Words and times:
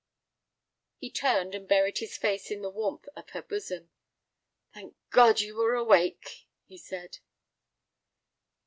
He 0.97 1.11
turned 1.11 1.53
and 1.53 1.67
buried 1.67 1.99
his 1.99 2.17
face 2.17 2.49
in 2.49 2.63
the 2.63 2.71
warmth 2.71 3.07
of 3.15 3.29
her 3.29 3.43
bosom. 3.43 3.91
"Thank 4.73 4.95
God 5.11 5.41
you 5.41 5.53
were 5.55 5.75
awake," 5.75 6.47
he 6.65 6.79
said. 6.79 7.19